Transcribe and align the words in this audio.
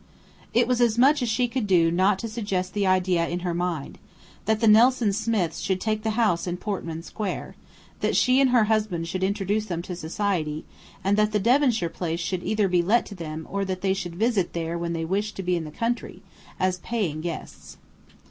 It 0.51 0.67
was 0.67 0.81
as 0.81 0.97
much 0.97 1.21
as 1.21 1.29
she 1.29 1.47
could 1.47 1.67
do 1.67 1.91
not 1.91 2.17
to 2.17 2.27
suggest 2.27 2.73
the 2.73 2.87
idea 2.87 3.27
in 3.27 3.41
her 3.41 3.53
mind: 3.53 3.99
that 4.45 4.59
the 4.59 4.67
Nelson 4.67 5.13
Smiths 5.13 5.59
should 5.59 5.79
take 5.79 6.01
the 6.01 6.17
house 6.17 6.47
in 6.47 6.57
Portman 6.57 7.03
Square; 7.03 7.53
that 7.99 8.15
she 8.15 8.41
and 8.41 8.49
her 8.49 8.63
husband 8.63 9.07
should 9.07 9.21
introduce 9.23 9.67
them 9.67 9.83
to 9.83 9.95
society, 9.95 10.65
and 11.03 11.17
that 11.17 11.33
the 11.33 11.39
Devonshire 11.39 11.87
place 11.89 12.19
should 12.19 12.41
either 12.43 12.67
be 12.67 12.81
let 12.81 13.05
to 13.05 13.13
them 13.13 13.47
or 13.47 13.63
that 13.63 13.81
they 13.81 13.93
should 13.93 14.15
visit 14.15 14.53
there 14.53 14.75
when 14.75 14.93
they 14.93 15.05
wished 15.05 15.35
to 15.35 15.43
be 15.43 15.55
in 15.55 15.65
the 15.65 15.69
country, 15.69 16.23
as 16.59 16.79
paying 16.79 17.21
guests. 17.21 17.77